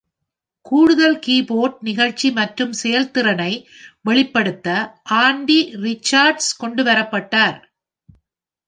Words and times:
கூடுதல் 0.65 1.17
கீபோர்ட் 1.25 1.77
நிகழ்சி 1.81 2.31
மற்றும் 2.31 2.73
செயல்திறனை 2.73 3.51
வெளிப்படுத்த 4.01 4.67
ஆன்டி 5.21 5.59
ரிச்சர்ட்ஸ் 5.83 6.51
கொண்டு 6.57 6.83
வரப்பட்டார். 6.83 7.59